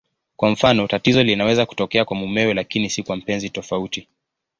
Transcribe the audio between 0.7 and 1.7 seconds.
tatizo linaweza